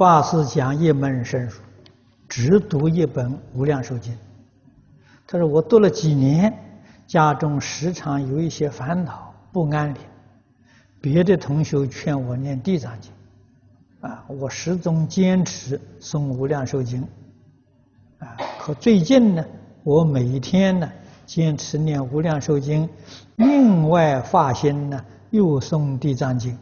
[0.00, 1.60] 法师讲一门生疏，
[2.26, 4.10] 只读一本《无量寿经》。
[5.26, 6.50] 他说：“我读了几年，
[7.06, 10.00] 家中时常有一些烦恼，不安宁。
[11.02, 13.12] 别的同学劝我念《地藏经》，
[14.08, 17.02] 啊，我始终坚持诵《无量寿经》。
[18.24, 19.44] 啊，可最近呢，
[19.84, 20.90] 我每天呢
[21.26, 22.88] 坚持念《无量寿经》，
[23.36, 26.52] 另外发心呢又诵《地藏经》，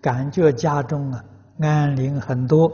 [0.00, 1.24] 感觉家中啊
[1.58, 2.72] 安宁很多。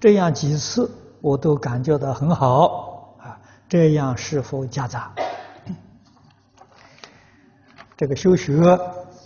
[0.00, 0.90] 这样几次
[1.20, 5.12] 我都感觉到很好啊。”这样是否夹杂？
[7.96, 8.54] 这个修学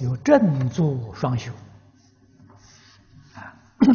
[0.00, 1.52] 有正坐双修
[3.34, 3.54] 啊！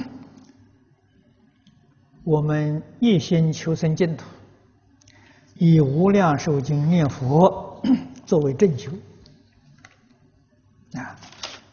[2.24, 4.24] 我们一心求生净土，
[5.56, 7.82] 以无量寿经念佛
[8.24, 8.92] 作为正修
[10.94, 11.18] 啊，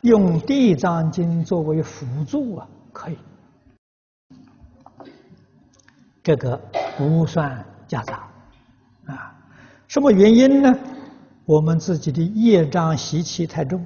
[0.01, 3.19] 用地藏经作为辅助啊，可以，
[6.23, 6.57] 这个
[6.97, 8.27] 不算夹杂。
[9.07, 9.37] 啊，
[9.87, 10.75] 什么原因呢？
[11.45, 13.79] 我们自己的业障习气太重，《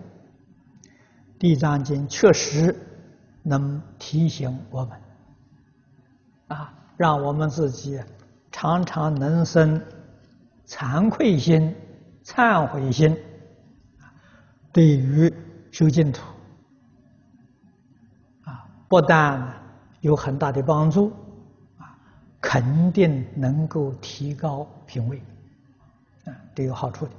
[1.36, 2.72] 地藏经》确实
[3.42, 5.00] 能提醒我们，
[6.48, 8.00] 啊，让我们自己
[8.52, 9.82] 常常能生
[10.66, 11.74] 惭愧心、
[12.22, 13.16] 忏悔心，
[14.72, 15.32] 对于
[15.72, 16.22] 修净土，
[18.88, 19.46] 不但
[20.00, 21.12] 有很大的帮助。
[21.78, 21.94] 啊
[22.40, 25.20] 肯定能够提高品位，
[26.24, 27.12] 啊，都有好处的。